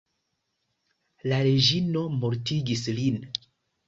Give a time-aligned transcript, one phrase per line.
[1.31, 3.21] La reĝino mortigis lin.